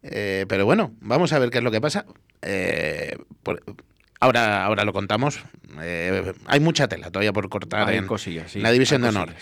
[0.02, 2.06] Eh, pero bueno, vamos a ver qué es lo que pasa.
[2.42, 3.64] Eh, por-
[4.20, 5.40] ahora, ahora lo contamos.
[5.82, 9.34] Eh, hay mucha tela todavía por cortar Hay en cosillas, sí, la división de honor.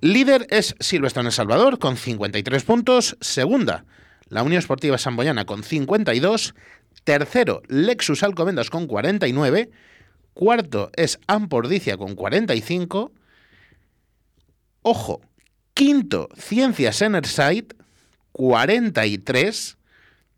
[0.00, 3.16] Líder es Silvestre en El Salvador con 53 puntos.
[3.20, 3.84] Segunda,
[4.28, 6.54] la Unión Esportiva Samboyana con 52.
[7.04, 9.70] Tercero, Lexus Alcobendas con 49.
[10.34, 13.12] Cuarto es Ampordicia con 45.
[14.82, 15.20] Ojo,
[15.74, 17.68] quinto, Ciencias Enerside,
[18.32, 19.78] 43.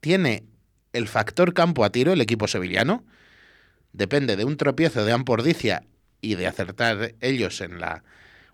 [0.00, 0.44] Tiene
[0.92, 3.04] el factor campo a tiro el equipo sevillano.
[3.92, 5.82] Depende de un tropiezo de Ampordicia
[6.20, 8.04] y de acertar ellos en la,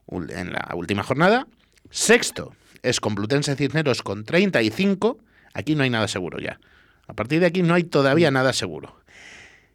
[0.08, 1.48] en la última jornada.
[1.90, 5.18] Sexto es Complutense Cisneros con 35.
[5.54, 6.60] Aquí no hay nada seguro ya.
[7.08, 9.01] A partir de aquí no hay todavía nada seguro.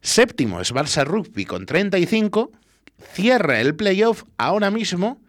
[0.07, 2.53] Séptimo es Barça Rugby con 35.
[3.11, 5.21] Cierra el playoff ahora mismo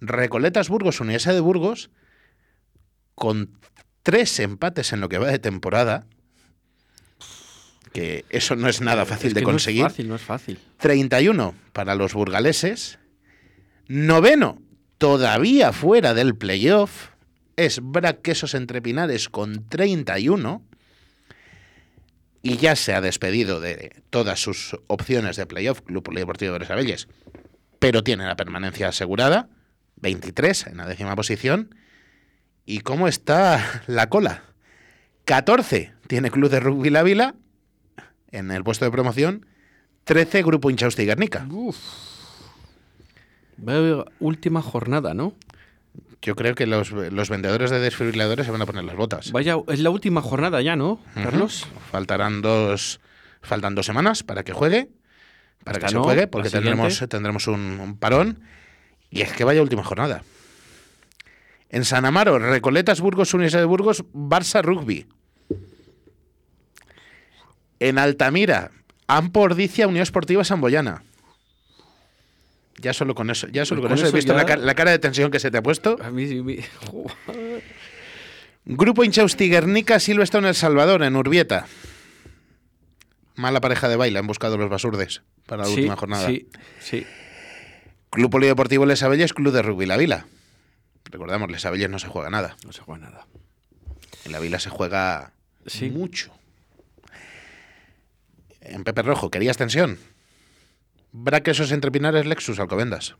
[0.00, 1.90] Recoletas Burgos, Universidad de Burgos,
[3.14, 3.56] con
[4.02, 6.04] tres empates en lo que va de temporada.
[7.92, 9.82] Que eso no es nada fácil Es de conseguir.
[9.82, 10.58] No es fácil, no es fácil.
[10.78, 12.98] 31 para los burgaleses.
[13.86, 14.60] Noveno,
[14.98, 17.10] todavía fuera del playoff,
[17.54, 20.67] es Brac Quesos Entre Pinares con 31.
[22.42, 27.08] Y ya se ha despedido de todas sus opciones de playoff, Club Polideportivo de Bresabelles,
[27.78, 29.48] pero tiene la permanencia asegurada,
[29.96, 31.74] 23 en la décima posición.
[32.64, 34.42] ¿Y cómo está la cola?
[35.24, 37.34] 14 tiene Club de Rugby La Vila
[38.30, 39.46] en el puesto de promoción,
[40.04, 41.46] 13 Grupo Inchausti y Guernica.
[44.20, 45.34] Última jornada, ¿no?
[46.20, 49.30] Yo creo que los, los vendedores de desfibriladores se van a poner las botas.
[49.32, 51.66] Vaya, es la última jornada ya, ¿no, Carlos?
[51.90, 53.00] Faltarán dos,
[53.40, 54.88] faltan dos semanas para que juegue,
[55.62, 58.40] para que se no, juegue, porque tendremos, tendremos un, un parón.
[59.10, 60.22] Y es que vaya última jornada.
[61.70, 65.06] En San Amaro, Recoletas Burgos, Universidad de Burgos, Barça Rugby.
[67.78, 68.70] En Altamira,
[69.06, 71.02] Ampordicia, Unión Esportiva Samboyana.
[72.80, 74.46] Ya solo con eso, ya solo Pues con, con eso, he eso visto ya- la,
[74.46, 75.96] ca- la cara de tensión que se te ha puesto.
[76.02, 76.58] A mí sí me-
[78.64, 81.66] Grupo Inchausti Guernica Silvestre en El Salvador, en Urbieta.
[83.34, 86.26] Mala pareja de baile, han buscado los basurdes para la Sí, última jornada.
[86.26, 86.48] Sí,
[86.80, 87.06] sí.
[88.10, 90.26] Club Polideportivo Les Abelles, Club de Rugby La Vila.
[91.04, 92.56] Recordamos, Les Abelles no se juega nada.
[92.64, 93.26] No se juega nada.
[94.24, 95.32] En La Vila se juega
[95.66, 95.90] Sí.
[95.90, 96.32] mucho.
[98.60, 99.98] En Pepe Rojo, ¿querías tensión?
[101.12, 103.16] Braquesos entre Pinares, Lexus, Alcobendas.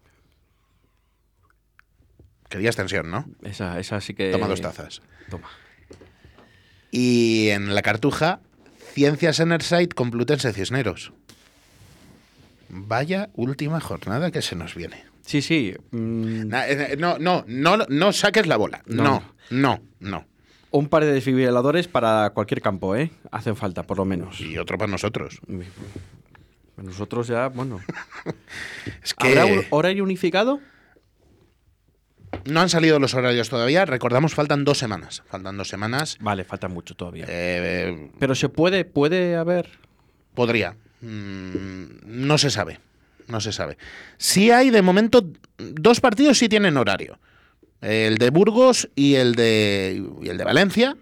[2.48, 3.27] Querías tensión, ¿no?
[3.42, 4.31] Esa, esa sí que.
[4.31, 5.03] Toma dos tazas.
[5.31, 5.48] Toma.
[6.90, 8.40] Y en la Cartuja,
[8.94, 11.12] Ciencias Enerside, Complutense Cisneros.
[12.70, 15.05] Vaya última jornada que se nos viene.
[15.24, 15.74] Sí, sí.
[15.90, 18.83] mm, eh, No, no, no, no saques la bola.
[18.87, 19.03] No.
[19.05, 20.27] No, no, no.
[20.70, 23.11] un par de desfibriladores para cualquier campo, ¿eh?
[23.31, 24.40] Hacen falta, por lo menos.
[24.40, 25.40] Y otro para nosotros.
[26.83, 27.81] Nosotros ya, bueno.
[29.03, 30.61] Es que ¿Habrá horario unificado?
[32.45, 33.85] no han salido los horarios todavía.
[33.85, 35.23] Recordamos, faltan dos semanas.
[35.29, 36.17] Faltan dos semanas.
[36.21, 37.25] Vale, falta mucho todavía.
[37.29, 39.71] Eh, Pero se puede, puede haber.
[40.35, 40.77] podría.
[41.01, 42.81] Mm, no se sabe.
[43.29, 43.77] No se sabe.
[44.17, 45.23] Sí hay, de momento,
[45.59, 47.19] dos partidos sí tienen horario.
[47.81, 50.97] El de Burgos y el de, y el de Valencia.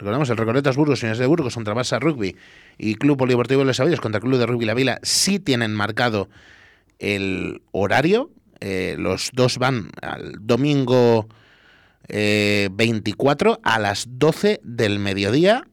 [0.00, 2.34] Recordemos, el Recoletas Burgos el de Burgos contra Barça Rugby
[2.78, 6.30] y Club Polideportivo Les Avillos contra Club de Rugby La Vila sí tienen marcado
[6.98, 8.30] el horario.
[8.60, 11.28] Eh, los dos van al domingo
[12.08, 15.66] eh, 24 a las 12 del mediodía.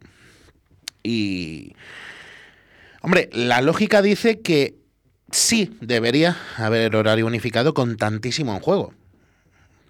[1.04, 1.74] Y.
[3.02, 4.76] Hombre, la lógica dice que
[5.32, 8.94] sí debería haber horario unificado con tantísimo en juego.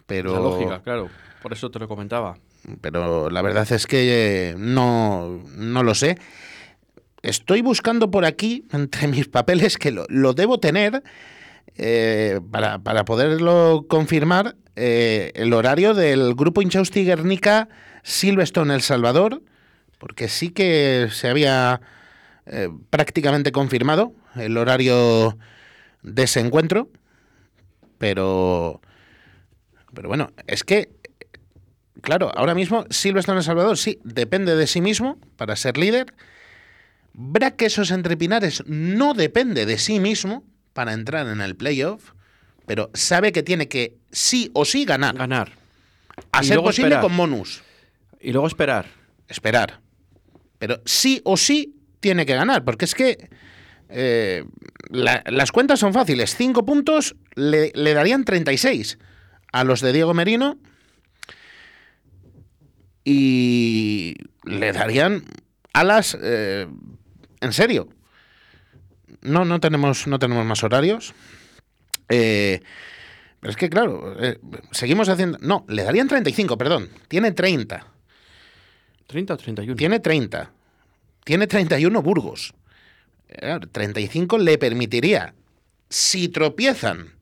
[0.06, 0.34] Pero.
[0.34, 1.10] La lógica, claro.
[1.41, 2.38] Por eso te lo comentaba.
[2.82, 6.17] Pero la verdad es que eh, no, no lo sé.
[7.21, 11.03] Estoy buscando por aquí, entre mis papeles, que lo, lo debo tener
[11.75, 17.67] eh, para, para poderlo confirmar, eh, el horario del grupo Inchausti Guernica
[18.03, 19.41] Silverstone El Salvador,
[19.97, 21.82] porque sí que se había
[22.89, 25.38] prácticamente confirmado el horario
[26.01, 26.89] de ese encuentro,
[27.97, 28.80] pero,
[29.93, 30.89] pero bueno, es que
[32.01, 36.13] Claro, ahora mismo Silverstone El Salvador sí depende de sí mismo para ser líder.
[37.13, 42.12] Brac Quesos Entre Pinares no depende de sí mismo para entrar en el playoff,
[42.67, 45.15] pero sabe que tiene que sí o sí ganar.
[45.17, 45.51] Ganar.
[46.31, 47.01] A y ser posible esperar.
[47.01, 47.63] con bonus.
[48.19, 48.86] Y luego esperar.
[49.27, 49.79] Esperar.
[50.60, 53.29] Pero sí o sí tiene que ganar, porque es que
[53.89, 54.43] eh,
[54.89, 56.36] la- las cuentas son fáciles.
[56.36, 58.99] Cinco puntos le, le darían 36
[59.51, 60.57] a los de Diego Merino
[63.10, 65.24] y le darían
[65.72, 66.67] alas eh,
[67.39, 67.88] en serio.
[69.22, 71.13] No, no tenemos, no tenemos más horarios.
[72.10, 72.60] Eh,
[73.39, 74.38] pero es que, claro, eh,
[74.72, 75.38] seguimos haciendo...
[75.39, 76.89] No, le darían 35, perdón.
[77.08, 77.88] Tiene 30.
[79.08, 79.78] 30 o 31.
[79.78, 80.52] Tiene 30.
[81.24, 82.54] Tiene 31 Burgos.
[83.30, 85.34] Eh, 35 le permitiría,
[85.89, 87.13] si tropiezan,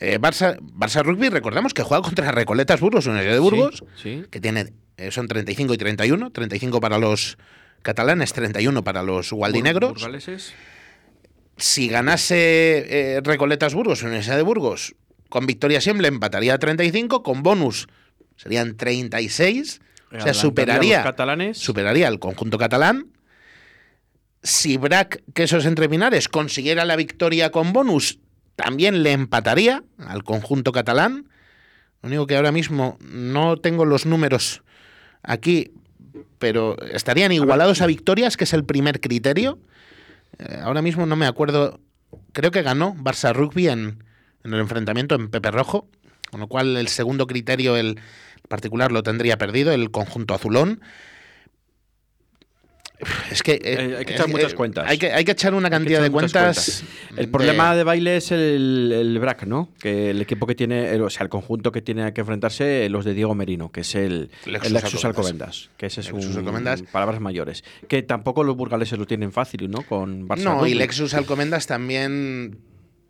[0.00, 4.24] eh, Barça, Barça Rugby, recordamos que juega contra Recoletas Burgos, Universidad de Burgos, Sí.
[4.30, 7.36] que tiene, eh, son 35 y 31, 35 para los
[7.82, 9.92] catalanes, 31 para los gualdinegros.
[9.94, 10.52] Burgaleses.
[11.56, 12.36] Si ganase
[13.16, 14.94] eh, Recoletas Burgos, Universidad de Burgos,
[15.28, 17.88] con victoria siempre empataría a 35, con bonus
[18.36, 19.80] serían 36,
[20.16, 21.58] o sea, superaría catalanes.
[21.58, 23.08] superaría al conjunto catalán.
[24.42, 28.20] Si Brac Quesos Entre Pinares consiguiera la victoria con bonus,
[28.58, 31.28] también le empataría al conjunto catalán.
[32.02, 34.62] Lo único que ahora mismo no tengo los números
[35.22, 35.70] aquí,
[36.40, 39.60] pero estarían igualados a victorias, que es el primer criterio.
[40.40, 41.78] Eh, ahora mismo no me acuerdo.
[42.32, 44.02] Creo que ganó Barça Rugby en,
[44.42, 45.88] en el enfrentamiento en Pepe Rojo,
[46.32, 48.00] con lo cual el segundo criterio, el
[48.48, 50.80] particular, lo tendría perdido, el conjunto azulón.
[53.30, 53.52] Es que.
[53.52, 54.84] eh, Eh, hay que echar muchas eh, cuentas.
[54.88, 56.82] Hay que, hay que echar una cantidad echar de cuentas.
[57.16, 59.70] El problema de- de baile es el, el BRAC, ¿no?
[59.80, 63.04] Que el equipo que tiene, el- o sea, el conjunto que tiene que enfrentarse, los
[63.04, 65.48] de Diego Merino, que es el, Lexus el Lexus Alcobendas.
[65.48, 66.82] Alcobendas, que ese es Lexus un Alcobendas.
[66.82, 67.62] palabras mayores.
[67.88, 69.82] Que tampoco los burgaleses lo tienen fácil, ¿no?
[69.82, 70.74] Con Barça No, y.
[70.74, 72.58] Lexus Alcomendas también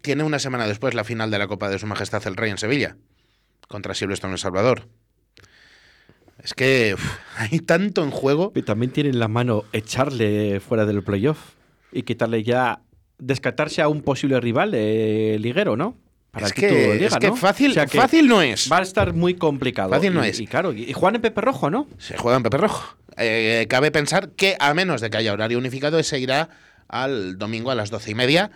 [0.03, 2.59] tiene una semana después la final de la Copa de Su Majestad el Rey en
[2.59, 2.96] Sevilla,
[3.68, 4.87] contra Silverstone El Salvador.
[6.42, 8.53] Es que uf, hay tanto en juego.
[8.55, 11.38] Y también tienen en la mano echarle fuera del playoff
[11.92, 12.81] y quitarle ya,
[13.18, 15.96] descartarse a un posible rival eh, liguero, ¿no?
[16.31, 17.37] Para Es que, liga, es que ¿no?
[17.37, 18.70] fácil, O sea que fácil no es.
[18.70, 19.90] Va a estar muy complicado.
[19.90, 20.40] Fácil no Y- es.
[20.40, 21.88] Y claro, y juegan en Pepe Rojo, ¿no?
[21.98, 22.96] Se juega en Pepe Rojo.
[23.16, 26.51] Eh, cabe pensar que, a menos de que haya horario unificado, se irá
[26.87, 28.51] al domingo a las doce y media.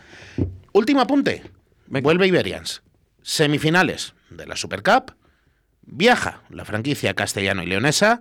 [0.73, 1.42] Último apunte.
[1.87, 2.05] Venga.
[2.05, 2.83] Vuelve Iberians.
[3.23, 5.14] Semifinales de la Super Cup.
[5.83, 8.21] Viaja la franquicia castellano y leonesa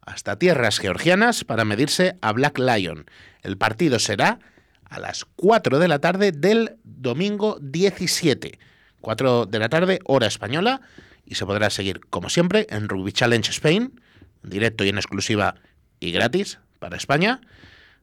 [0.00, 3.06] hasta tierras georgianas para medirse a Black Lion.
[3.42, 4.38] El partido será
[4.84, 8.58] a las 4 de la tarde del domingo 17.
[9.00, 10.80] 4 de la tarde, hora española,
[11.24, 14.00] y se podrá seguir, como siempre, en Rugby Challenge Spain,
[14.42, 15.54] directo y en exclusiva
[16.00, 17.40] y gratis para España.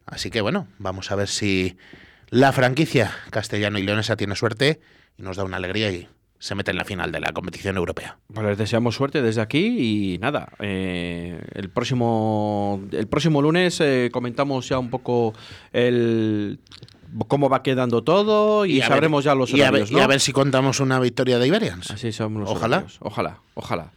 [0.05, 1.77] Así que bueno, vamos a ver si
[2.29, 4.79] la franquicia castellano y leonesa tiene suerte
[5.17, 6.07] y nos da una alegría y
[6.39, 8.17] se mete en la final de la competición europea.
[8.33, 14.09] Pues les deseamos suerte desde aquí y nada, eh, el próximo el próximo lunes eh,
[14.11, 15.33] comentamos ya un poco
[15.73, 16.59] el
[17.27, 20.07] cómo va quedando todo y, ver- sabremos ya los y a ver- horarios, y a
[20.07, 21.89] ver si contamos una victoria de Iberians.
[21.91, 22.77] Así somos los Ojalá.
[22.77, 22.97] horarios.
[23.01, 23.91] Ojalá, ojalá.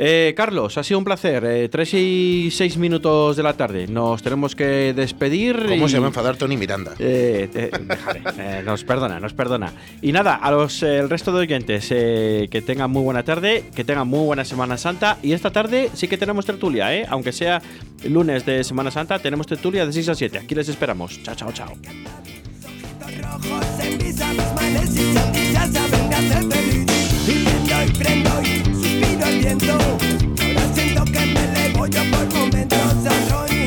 [0.00, 1.44] Eh, Carlos, ha sido un placer.
[1.44, 3.88] Eh, tres y seis minutos de la tarde.
[3.88, 5.56] Nos tenemos que despedir.
[5.68, 6.92] ¿Cómo y- se va a enfadar Tony Miranda?
[7.00, 9.72] Eh, eh, déjale, eh, nos perdona, nos perdona.
[10.00, 13.64] Y nada, a los eh, el resto de oyentes, eh, que tengan muy buena tarde,
[13.74, 15.18] que tengan muy buena Semana Santa.
[15.20, 17.04] Y esta tarde sí que tenemos tertulia, ¿eh?
[17.08, 17.60] Aunque sea
[18.04, 20.38] lunes de Semana Santa, tenemos tertulia de 6 a 7.
[20.38, 21.20] Aquí les esperamos.
[21.24, 21.72] Chao, chao, chao.
[23.20, 26.86] rojos en mis abismales y sandías saben hacer feliz.
[27.26, 28.87] Viviendo y prendo y
[29.20, 33.66] Ahora siento que me elevo yo por momentos a Ronnie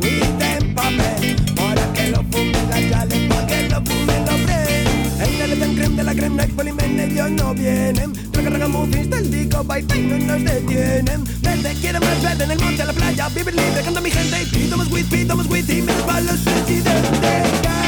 [0.00, 1.36] with en papel.
[1.58, 5.28] Ahora que lo fumen las yales, pa' que lo fumen los fres.
[5.28, 8.12] El teletón creme de la creme, like polimen, ellos no vienen.
[8.32, 11.24] Raga raga muffins del disco, bye bye, no nos detienen.
[11.42, 14.42] Verde, quiero más verde en el monte, a la playa, vivir libre, canta mi gente.
[14.42, 17.83] Y pido más weed, pido más weed y me va los presidentes.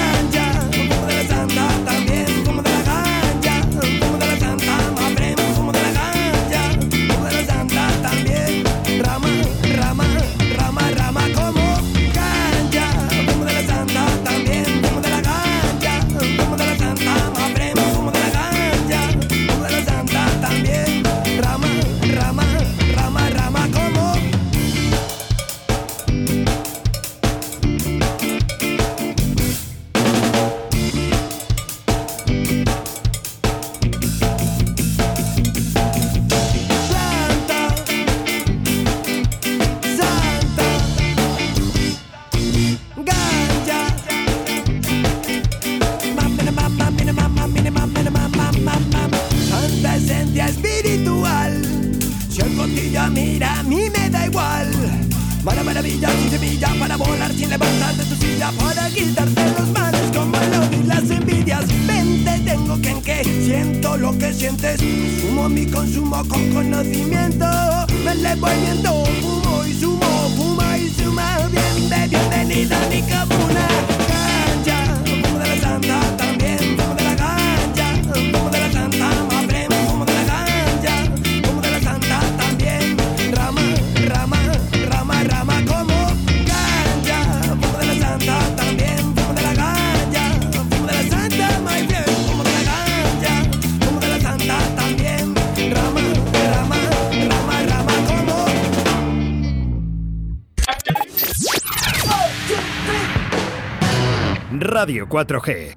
[105.09, 105.57] 4G.